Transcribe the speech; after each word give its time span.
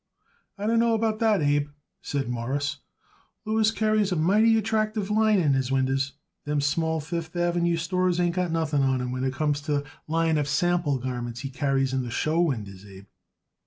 "I 0.57 0.65
don't 0.65 0.79
know 0.79 0.95
about 0.95 1.19
that, 1.19 1.43
Abe," 1.43 1.69
said 2.01 2.27
Morris. 2.27 2.77
"Louis 3.45 3.69
carries 3.69 4.11
a 4.11 4.15
mighty 4.15 4.57
attractive 4.57 5.11
line 5.11 5.37
in 5.37 5.53
his 5.53 5.71
winders. 5.71 6.13
Them 6.43 6.59
small 6.59 6.99
Fifth 6.99 7.35
Avenue 7.35 7.77
stores 7.77 8.19
ain't 8.19 8.33
got 8.33 8.51
nothing 8.51 8.81
on 8.81 8.99
him 8.99 9.11
when 9.11 9.23
it 9.23 9.33
comes 9.35 9.61
to 9.61 9.71
the 9.81 9.85
line 10.07 10.39
of 10.39 10.47
sample 10.47 10.97
garments 10.97 11.41
he 11.41 11.51
carries 11.51 11.93
in 11.93 12.03
his 12.03 12.13
show 12.15 12.39
winders, 12.41 12.83
Abe." 12.83 13.05